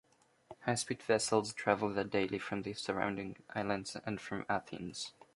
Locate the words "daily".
2.03-2.39